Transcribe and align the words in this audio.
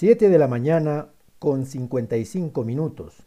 7 0.00 0.28
de 0.28 0.38
la 0.38 0.46
mañana 0.46 1.08
con 1.40 1.66
55 1.66 2.62
minutos. 2.62 3.26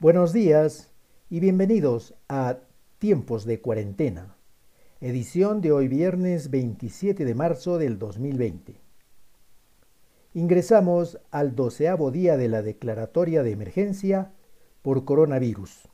Buenos 0.00 0.32
días 0.32 0.90
y 1.30 1.38
bienvenidos 1.38 2.14
a 2.28 2.58
Tiempos 2.98 3.44
de 3.44 3.60
Cuarentena, 3.60 4.34
edición 5.00 5.60
de 5.60 5.70
hoy 5.70 5.86
viernes 5.86 6.50
27 6.50 7.24
de 7.24 7.34
marzo 7.36 7.78
del 7.78 8.00
2020. 8.00 8.74
Ingresamos 10.34 11.20
al 11.30 11.54
doceavo 11.54 12.10
día 12.10 12.36
de 12.36 12.48
la 12.48 12.62
declaratoria 12.62 13.44
de 13.44 13.52
emergencia 13.52 14.32
por 14.82 15.04
coronavirus. 15.04 15.88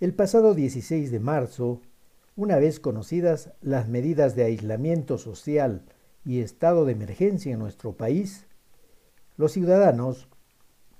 El 0.00 0.12
pasado 0.12 0.52
16 0.54 1.10
de 1.10 1.18
marzo, 1.18 1.80
una 2.36 2.58
vez 2.58 2.78
conocidas 2.78 3.54
las 3.62 3.88
medidas 3.88 4.36
de 4.36 4.44
aislamiento 4.44 5.16
social 5.16 5.86
y 6.26 6.40
estado 6.40 6.84
de 6.84 6.92
emergencia 6.92 7.54
en 7.54 7.58
nuestro 7.58 7.96
país, 7.96 8.44
los 9.36 9.52
ciudadanos 9.52 10.28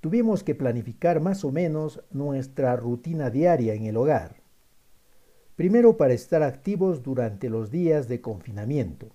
tuvimos 0.00 0.42
que 0.42 0.54
planificar 0.54 1.20
más 1.20 1.44
o 1.44 1.52
menos 1.52 2.02
nuestra 2.10 2.76
rutina 2.76 3.30
diaria 3.30 3.74
en 3.74 3.86
el 3.86 3.96
hogar. 3.96 4.42
Primero 5.56 5.96
para 5.96 6.14
estar 6.14 6.42
activos 6.42 7.02
durante 7.02 7.48
los 7.48 7.70
días 7.70 8.08
de 8.08 8.20
confinamiento 8.20 9.10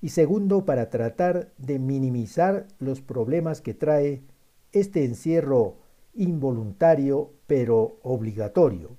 y 0.00 0.10
segundo 0.10 0.64
para 0.64 0.90
tratar 0.90 1.52
de 1.58 1.78
minimizar 1.78 2.66
los 2.78 3.00
problemas 3.00 3.60
que 3.60 3.74
trae 3.74 4.22
este 4.72 5.04
encierro 5.04 5.76
involuntario 6.14 7.32
pero 7.46 7.98
obligatorio. 8.02 8.96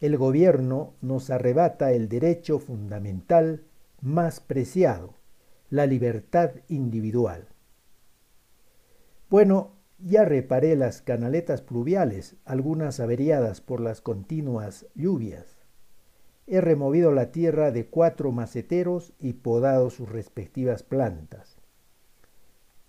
El 0.00 0.16
gobierno 0.16 0.94
nos 1.00 1.30
arrebata 1.30 1.92
el 1.92 2.08
derecho 2.08 2.58
fundamental 2.58 3.64
más 4.00 4.40
preciado, 4.40 5.14
la 5.70 5.86
libertad 5.86 6.50
individual. 6.68 7.48
Bueno, 9.28 9.72
ya 9.98 10.24
reparé 10.24 10.76
las 10.76 11.02
canaletas 11.02 11.60
pluviales, 11.60 12.36
algunas 12.44 13.00
averiadas 13.00 13.60
por 13.60 13.80
las 13.80 14.00
continuas 14.00 14.86
lluvias. 14.94 15.56
He 16.46 16.60
removido 16.60 17.10
la 17.10 17.32
tierra 17.32 17.72
de 17.72 17.86
cuatro 17.86 18.30
maceteros 18.30 19.14
y 19.18 19.32
podado 19.32 19.90
sus 19.90 20.08
respectivas 20.08 20.84
plantas. 20.84 21.58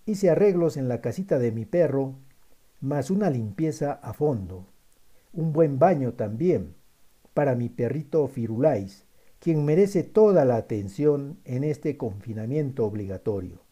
Hice 0.05 0.29
arreglos 0.29 0.77
en 0.77 0.87
la 0.87 1.01
casita 1.01 1.39
de 1.39 1.51
mi 1.51 1.65
perro, 1.65 2.19
más 2.81 3.09
una 3.09 3.31
limpieza 3.31 3.93
a 3.93 4.13
fondo. 4.13 4.67
Un 5.33 5.53
buen 5.53 5.79
baño 5.79 6.13
también 6.13 6.75
para 7.33 7.55
mi 7.55 7.67
perrito 7.67 8.27
Firulais, 8.27 9.05
quien 9.39 9.65
merece 9.65 10.03
toda 10.03 10.45
la 10.45 10.57
atención 10.57 11.39
en 11.45 11.63
este 11.63 11.97
confinamiento 11.97 12.85
obligatorio 12.85 13.66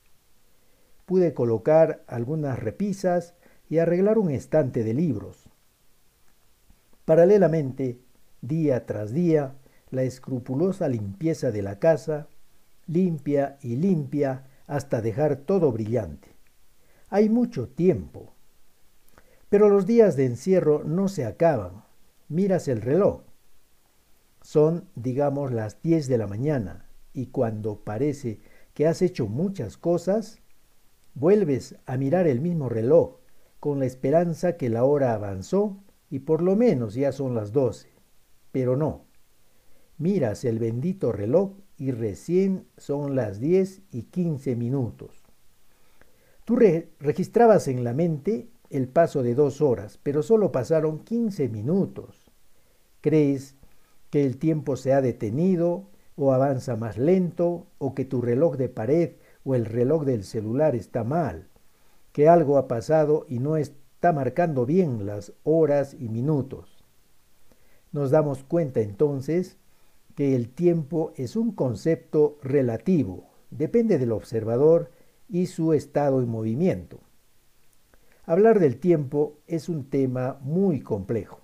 pude 1.06 1.34
colocar 1.34 2.04
algunas 2.08 2.60
repisas 2.60 3.36
y 3.70 3.78
arreglar 3.78 4.18
un 4.18 4.32
estante 4.32 4.84
de 4.84 4.94
libros. 4.94 5.50
Paralelamente, 7.06 8.02
día 8.42 8.86
tras 8.86 9.14
día, 9.14 9.56
la 9.92 10.04
escrupulosa 10.04 10.88
limpieza 10.88 11.52
de 11.52 11.62
la 11.62 11.80
casa, 11.80 12.28
limpia 12.88 13.58
y 13.62 13.76
limpia 13.76 14.48
hasta 14.68 15.02
dejar 15.02 15.38
todo 15.38 15.72
brillante. 15.72 16.36
Hay 17.10 17.30
mucho 17.30 17.70
tiempo. 17.70 18.34
Pero 19.50 19.70
los 19.70 19.86
días 19.86 20.16
de 20.16 20.26
encierro 20.26 20.84
no 20.84 21.08
se 21.08 21.26
acaban. 21.26 21.84
Miras 22.28 22.68
el 22.68 22.82
reloj. 22.82 23.22
Son, 24.42 24.90
digamos, 24.96 25.52
las 25.52 25.82
10 25.82 26.08
de 26.08 26.18
la 26.18 26.28
mañana 26.28 26.86
y 27.14 27.28
cuando 27.28 27.84
parece 27.84 28.40
que 28.74 28.88
has 28.88 29.02
hecho 29.02 29.28
muchas 29.28 29.78
cosas, 29.78 30.40
Vuelves 31.16 31.78
a 31.86 31.96
mirar 31.96 32.28
el 32.28 32.42
mismo 32.42 32.68
reloj, 32.68 33.20
con 33.62 33.80
la 33.80 33.86
esperanza 33.86 34.58
que 34.58 34.70
la 34.70 34.84
hora 34.84 35.14
avanzó 35.14 35.78
y 36.10 36.20
por 36.20 36.42
lo 36.42 36.58
menos 36.58 36.94
ya 36.94 37.14
son 37.14 37.34
las 37.36 37.54
doce. 37.54 37.90
Pero 38.52 38.76
no. 38.76 39.06
Miras 39.98 40.44
el 40.44 40.60
bendito 40.60 41.14
reloj 41.14 41.54
y 41.78 41.92
recién 41.92 42.68
son 42.78 43.16
las 43.16 43.40
diez 43.40 43.82
y 43.92 44.04
quince 44.04 44.58
minutos. 44.58 45.24
Tú 46.44 46.58
registrabas 47.00 47.70
en 47.70 47.86
la 47.86 47.94
mente 47.94 48.50
el 48.70 48.90
paso 48.90 49.24
de 49.24 49.36
dos 49.36 49.62
horas, 49.62 49.98
pero 50.04 50.22
solo 50.22 50.52
pasaron 50.52 51.00
quince 51.00 51.48
minutos. 51.48 52.30
Crees 53.00 53.56
que 54.10 54.26
el 54.26 54.38
tiempo 54.38 54.76
se 54.76 54.94
ha 54.94 55.02
detenido 55.02 55.88
o 56.18 56.34
avanza 56.34 56.76
más 56.76 56.98
lento 56.98 57.68
o 57.78 57.96
que 57.96 58.06
tu 58.06 58.22
reloj 58.22 58.58
de 58.58 58.70
pared 58.70 59.14
o 59.46 59.56
el 59.56 59.66
reloj 59.66 60.04
del 60.04 60.26
celular 60.26 60.76
está 60.76 61.06
mal, 61.06 61.48
que 62.12 62.28
algo 62.28 62.58
ha 62.58 62.68
pasado 62.68 63.26
y 63.30 63.40
no 63.40 63.56
está 63.56 64.12
marcando 64.12 64.66
bien 64.66 65.06
las 65.06 65.34
horas 65.44 65.96
y 65.98 66.10
minutos. 66.10 66.84
Nos 67.94 68.12
damos 68.12 68.44
cuenta 68.44 68.82
entonces 68.82 69.58
que 70.16 70.36
el 70.36 70.50
tiempo 70.50 71.14
es 71.16 71.36
un 71.36 71.52
concepto 71.52 72.38
relativo, 72.42 73.30
depende 73.52 73.98
del 74.00 74.12
observador 74.12 74.92
y 75.30 75.46
su 75.46 75.74
estado 75.74 76.22
en 76.22 76.28
movimiento. 76.28 77.00
Hablar 78.26 78.60
del 78.60 78.78
tiempo 78.78 79.38
es 79.46 79.70
un 79.70 79.90
tema 79.90 80.40
muy 80.42 80.82
complejo. 80.82 81.42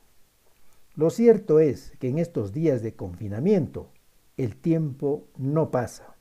Lo 0.96 1.10
cierto 1.10 1.60
es 1.60 1.94
que 2.00 2.10
en 2.10 2.18
estos 2.18 2.52
días 2.52 2.82
de 2.82 2.96
confinamiento 2.96 3.90
el 4.38 4.56
tiempo 4.56 5.28
no 5.38 5.70
pasa. 5.70 6.16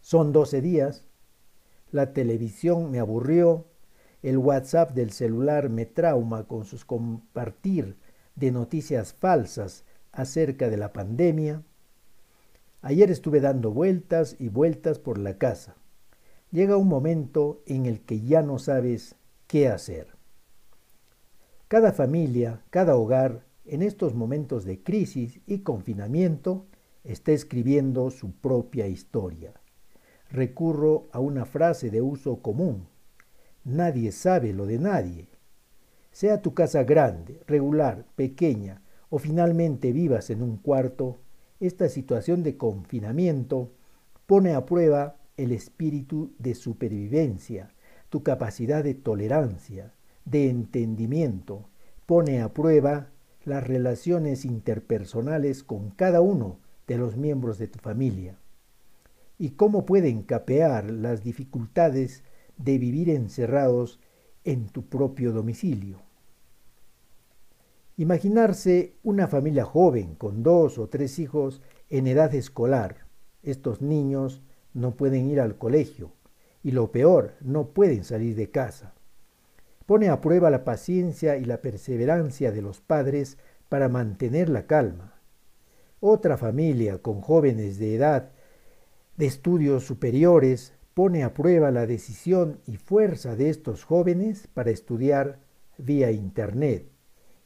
Son 0.00 0.32
12 0.32 0.62
días. 0.62 1.04
La 1.92 2.12
televisión 2.14 2.90
me 2.90 3.00
aburrió. 3.00 3.66
El 4.22 4.38
WhatsApp 4.38 4.92
del 4.92 5.12
celular 5.12 5.68
me 5.68 5.86
trauma 5.86 6.46
con 6.46 6.64
sus 6.64 6.84
compartir 6.84 7.96
de 8.34 8.50
noticias 8.50 9.12
falsas 9.12 9.84
acerca 10.10 10.70
de 10.70 10.78
la 10.78 10.92
pandemia. 10.92 11.62
Ayer 12.80 13.10
estuve 13.10 13.40
dando 13.40 13.72
vueltas 13.72 14.36
y 14.38 14.48
vueltas 14.48 14.98
por 14.98 15.18
la 15.18 15.36
casa. 15.36 15.76
Llega 16.50 16.78
un 16.78 16.88
momento 16.88 17.62
en 17.66 17.84
el 17.86 18.00
que 18.00 18.22
ya 18.22 18.42
no 18.42 18.58
sabes 18.58 19.16
qué 19.46 19.68
hacer. 19.68 20.16
Cada 21.68 21.92
familia, 21.92 22.62
cada 22.70 22.96
hogar, 22.96 23.44
en 23.66 23.82
estos 23.82 24.14
momentos 24.14 24.64
de 24.64 24.82
crisis 24.82 25.40
y 25.46 25.58
confinamiento, 25.58 26.66
está 27.04 27.32
escribiendo 27.32 28.10
su 28.10 28.32
propia 28.32 28.88
historia 28.88 29.59
recurro 30.30 31.08
a 31.12 31.18
una 31.18 31.44
frase 31.44 31.90
de 31.90 32.00
uso 32.00 32.40
común. 32.40 32.86
Nadie 33.64 34.12
sabe 34.12 34.52
lo 34.52 34.66
de 34.66 34.78
nadie. 34.78 35.28
Sea 36.12 36.40
tu 36.40 36.54
casa 36.54 36.84
grande, 36.84 37.40
regular, 37.46 38.06
pequeña 38.16 38.82
o 39.08 39.18
finalmente 39.18 39.92
vivas 39.92 40.30
en 40.30 40.42
un 40.42 40.56
cuarto, 40.56 41.18
esta 41.58 41.88
situación 41.88 42.42
de 42.42 42.56
confinamiento 42.56 43.72
pone 44.26 44.54
a 44.54 44.64
prueba 44.64 45.16
el 45.36 45.52
espíritu 45.52 46.32
de 46.38 46.54
supervivencia, 46.54 47.74
tu 48.08 48.22
capacidad 48.22 48.84
de 48.84 48.94
tolerancia, 48.94 49.92
de 50.24 50.48
entendimiento, 50.48 51.68
pone 52.06 52.40
a 52.40 52.52
prueba 52.52 53.10
las 53.44 53.66
relaciones 53.66 54.44
interpersonales 54.44 55.64
con 55.64 55.90
cada 55.90 56.20
uno 56.20 56.58
de 56.86 56.98
los 56.98 57.16
miembros 57.16 57.58
de 57.58 57.68
tu 57.68 57.78
familia 57.78 58.39
y 59.40 59.52
cómo 59.52 59.86
pueden 59.86 60.22
capear 60.22 60.90
las 60.90 61.24
dificultades 61.24 62.24
de 62.58 62.76
vivir 62.76 63.08
encerrados 63.08 63.98
en 64.44 64.66
tu 64.66 64.84
propio 64.90 65.32
domicilio. 65.32 66.02
Imaginarse 67.96 68.96
una 69.02 69.28
familia 69.28 69.64
joven 69.64 70.14
con 70.14 70.42
dos 70.42 70.76
o 70.76 70.90
tres 70.90 71.18
hijos 71.18 71.62
en 71.88 72.06
edad 72.06 72.34
escolar. 72.34 73.06
Estos 73.42 73.80
niños 73.80 74.42
no 74.74 74.94
pueden 74.94 75.30
ir 75.30 75.40
al 75.40 75.56
colegio 75.56 76.12
y 76.62 76.72
lo 76.72 76.92
peor, 76.92 77.36
no 77.40 77.68
pueden 77.68 78.04
salir 78.04 78.36
de 78.36 78.50
casa. 78.50 78.92
Pone 79.86 80.10
a 80.10 80.20
prueba 80.20 80.50
la 80.50 80.64
paciencia 80.64 81.38
y 81.38 81.46
la 81.46 81.62
perseverancia 81.62 82.52
de 82.52 82.60
los 82.60 82.82
padres 82.82 83.38
para 83.70 83.88
mantener 83.88 84.50
la 84.50 84.66
calma. 84.66 85.14
Otra 85.98 86.36
familia 86.36 86.98
con 86.98 87.22
jóvenes 87.22 87.78
de 87.78 87.94
edad 87.94 88.32
de 89.20 89.26
estudios 89.26 89.84
superiores 89.84 90.72
pone 90.94 91.24
a 91.24 91.34
prueba 91.34 91.70
la 91.70 91.84
decisión 91.86 92.58
y 92.66 92.78
fuerza 92.78 93.36
de 93.36 93.50
estos 93.50 93.84
jóvenes 93.84 94.48
para 94.54 94.70
estudiar 94.70 95.40
vía 95.76 96.10
Internet 96.10 96.90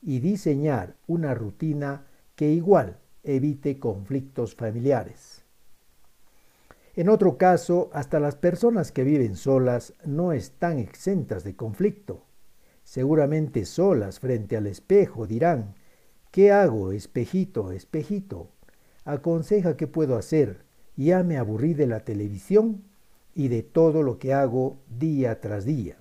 y 0.00 0.20
diseñar 0.20 0.94
una 1.08 1.34
rutina 1.34 2.06
que 2.36 2.52
igual 2.52 3.00
evite 3.24 3.80
conflictos 3.80 4.54
familiares. 4.54 5.42
En 6.94 7.08
otro 7.08 7.38
caso, 7.38 7.90
hasta 7.92 8.20
las 8.20 8.36
personas 8.36 8.92
que 8.92 9.02
viven 9.02 9.34
solas 9.34 9.94
no 10.04 10.32
están 10.32 10.78
exentas 10.78 11.42
de 11.42 11.56
conflicto. 11.56 12.24
Seguramente 12.84 13.64
solas 13.64 14.20
frente 14.20 14.56
al 14.56 14.68
espejo 14.68 15.26
dirán, 15.26 15.74
¿qué 16.30 16.52
hago, 16.52 16.92
espejito, 16.92 17.72
espejito? 17.72 18.52
Aconseja 19.04 19.76
qué 19.76 19.88
puedo 19.88 20.16
hacer, 20.16 20.63
ya 20.96 21.22
me 21.22 21.38
aburrí 21.38 21.74
de 21.74 21.86
la 21.86 22.00
televisión 22.00 22.84
y 23.34 23.48
de 23.48 23.62
todo 23.62 24.02
lo 24.02 24.18
que 24.18 24.32
hago 24.32 24.78
día 24.88 25.40
tras 25.40 25.64
día. 25.64 25.96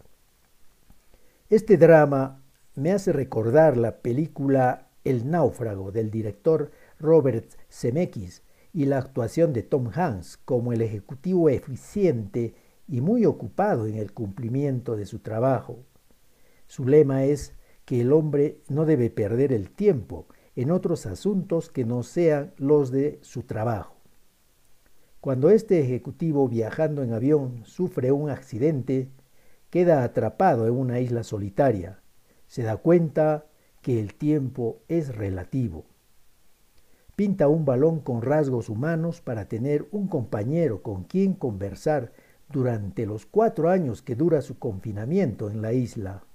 Este 1.49 1.77
drama 1.77 2.43
me 2.75 2.91
hace 2.91 3.11
recordar 3.11 3.77
la 3.77 3.97
película 4.01 4.89
El 5.03 5.29
náufrago 5.29 5.91
del 5.91 6.09
director 6.09 6.71
Robert 6.99 7.51
Zemeckis 7.69 8.41
y 8.73 8.85
la 8.85 8.97
actuación 8.97 9.53
de 9.53 9.63
Tom 9.63 9.89
Hanks 9.93 10.37
como 10.37 10.73
el 10.73 10.81
ejecutivo 10.81 11.49
eficiente 11.49 12.55
y 12.87 13.01
muy 13.01 13.25
ocupado 13.25 13.85
en 13.87 13.95
el 13.95 14.13
cumplimiento 14.13 14.95
de 14.95 15.05
su 15.05 15.19
trabajo. 15.19 15.79
Su 16.67 16.85
lema 16.85 17.25
es 17.25 17.53
que 17.85 18.01
el 18.01 18.13
hombre 18.13 18.61
no 18.69 18.85
debe 18.85 19.09
perder 19.09 19.53
el 19.53 19.69
tiempo 19.69 20.27
en 20.55 20.71
otros 20.71 21.05
asuntos 21.05 21.69
que 21.69 21.85
no 21.85 22.03
sean 22.03 22.53
los 22.57 22.91
de 22.91 23.19
su 23.21 23.43
trabajo. 23.43 23.92
Cuando 25.23 25.51
este 25.51 25.79
ejecutivo 25.79 26.49
viajando 26.49 27.01
en 27.01 27.13
avión 27.13 27.63
sufre 27.63 28.11
un 28.11 28.29
accidente, 28.29 29.07
queda 29.69 30.03
atrapado 30.03 30.67
en 30.67 30.73
una 30.73 30.99
isla 30.99 31.23
solitaria. 31.23 32.01
Se 32.47 32.61
da 32.63 32.75
cuenta 32.75 33.45
que 33.81 34.01
el 34.01 34.15
tiempo 34.15 34.81
es 34.89 35.15
relativo. 35.15 35.85
Pinta 37.15 37.47
un 37.47 37.63
balón 37.63 38.01
con 38.01 38.21
rasgos 38.21 38.67
humanos 38.67 39.21
para 39.21 39.47
tener 39.47 39.87
un 39.91 40.09
compañero 40.09 40.81
con 40.81 41.05
quien 41.05 41.35
conversar 41.35 42.11
durante 42.49 43.05
los 43.05 43.25
cuatro 43.25 43.69
años 43.69 44.01
que 44.01 44.17
dura 44.17 44.41
su 44.41 44.59
confinamiento 44.59 45.49
en 45.49 45.61
la 45.61 45.71
isla. 45.71 46.25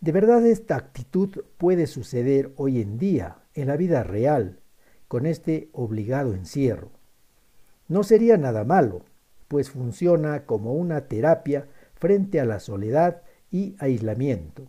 De 0.00 0.12
verdad 0.12 0.46
esta 0.46 0.76
actitud 0.76 1.30
puede 1.58 1.88
suceder 1.88 2.52
hoy 2.54 2.80
en 2.80 2.96
día, 2.96 3.38
en 3.54 3.66
la 3.66 3.76
vida 3.76 4.04
real, 4.04 4.60
con 5.08 5.26
este 5.26 5.68
obligado 5.72 6.34
encierro. 6.34 6.99
No 7.90 8.04
sería 8.04 8.36
nada 8.36 8.62
malo, 8.62 9.02
pues 9.48 9.68
funciona 9.68 10.46
como 10.46 10.74
una 10.74 11.08
terapia 11.08 11.66
frente 11.94 12.38
a 12.38 12.44
la 12.44 12.60
soledad 12.60 13.22
y 13.50 13.74
aislamiento. 13.80 14.68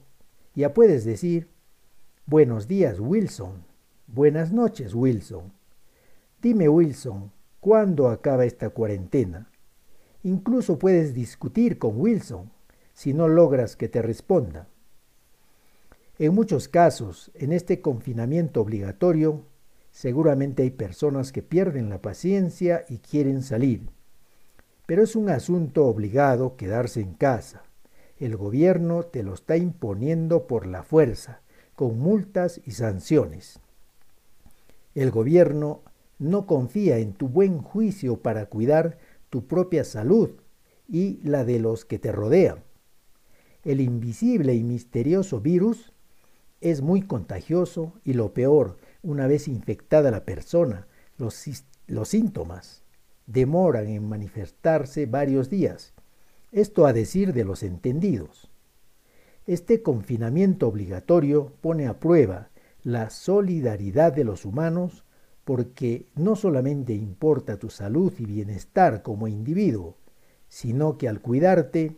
Ya 0.56 0.74
puedes 0.74 1.06
decir, 1.06 1.48
buenos 2.26 2.68
días 2.68 3.00
Wilson, 3.00 3.64
buenas 4.08 4.52
noches 4.52 4.96
Wilson. 4.96 5.54
Dime 6.42 6.68
Wilson, 6.68 7.32
¿cuándo 7.60 8.10
acaba 8.10 8.44
esta 8.44 8.72
cuarentena? 8.72 9.52
Incluso 10.24 10.80
puedes 10.80 11.14
discutir 11.14 11.78
con 11.78 12.02
Wilson 12.02 12.50
si 12.94 13.14
no 13.14 13.28
logras 13.28 13.76
que 13.76 13.88
te 13.88 14.02
responda. 14.02 14.68
En 16.18 16.34
muchos 16.34 16.68
casos, 16.68 17.30
en 17.36 17.52
este 17.52 17.82
confinamiento 17.82 18.62
obligatorio, 18.62 19.44
seguramente 19.92 20.64
hay 20.64 20.72
personas 20.72 21.32
que 21.32 21.44
pierden 21.44 21.90
la 21.90 22.02
paciencia 22.02 22.86
y 22.90 22.98
quieren 22.98 23.44
salir 23.44 23.90
pero 24.92 25.04
es 25.04 25.16
un 25.16 25.30
asunto 25.30 25.86
obligado 25.86 26.58
quedarse 26.58 27.00
en 27.00 27.14
casa. 27.14 27.64
El 28.20 28.36
gobierno 28.36 29.04
te 29.04 29.24
lo 29.24 29.34
está 29.34 29.56
imponiendo 29.56 30.48
por 30.48 30.68
la 30.68 30.84
fuerza, 30.84 31.40
con 31.76 31.98
multas 31.98 32.60
y 32.66 32.72
sanciones. 32.72 33.62
El 34.94 35.10
gobierno 35.10 35.82
no 36.20 36.46
confía 36.46 36.98
en 36.98 37.14
tu 37.14 37.30
buen 37.30 37.60
juicio 37.60 38.18
para 38.18 38.48
cuidar 38.48 38.98
tu 39.30 39.48
propia 39.48 39.86
salud 39.86 40.32
y 40.90 41.22
la 41.24 41.46
de 41.46 41.60
los 41.60 41.86
que 41.86 41.98
te 41.98 42.12
rodean. 42.12 42.58
El 43.64 43.80
invisible 43.80 44.56
y 44.56 44.64
misterioso 44.64 45.40
virus 45.40 45.94
es 46.60 46.82
muy 46.82 47.02
contagioso 47.02 47.94
y 48.04 48.12
lo 48.12 48.34
peor, 48.34 48.76
una 49.04 49.28
vez 49.28 49.48
infectada 49.48 50.12
la 50.12 50.26
persona, 50.26 50.88
los, 51.18 51.34
síntomas 52.08 52.84
demoran 53.26 53.88
en 53.88 54.08
manifestarse 54.08 55.06
varios 55.06 55.50
días, 55.50 55.94
esto 56.52 56.86
a 56.86 56.94
decir 56.94 57.34
de 57.34 57.44
los 57.44 57.64
entendidos. 57.64 58.52
Este 59.48 59.82
confinamiento 59.82 60.68
obligatorio 60.68 61.54
pone 61.62 61.88
a 61.88 62.00
prueba 62.00 62.50
la 62.84 63.10
solidaridad 63.10 64.14
de 64.14 64.24
los 64.24 64.46
humanos 64.46 65.06
porque 65.44 66.08
no 66.16 66.36
solamente 66.36 66.94
importa 66.94 67.58
tu 67.58 67.70
salud 67.70 68.14
y 68.20 68.26
bienestar 68.26 69.02
como 69.02 69.28
individuo, 69.28 69.98
sino 70.48 70.98
que 70.98 71.08
al 71.08 71.22
cuidarte, 71.22 71.98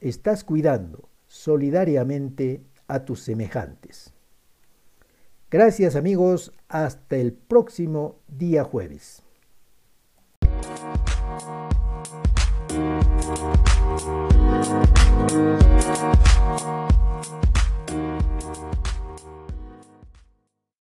estás 0.00 0.44
cuidando 0.44 1.08
solidariamente 1.26 2.62
a 2.86 3.04
tus 3.04 3.20
semejantes. 3.20 4.13
Gracias 5.54 5.94
amigos, 5.94 6.52
hasta 6.68 7.14
el 7.14 7.32
próximo 7.32 8.16
día 8.26 8.64
jueves. 8.64 9.23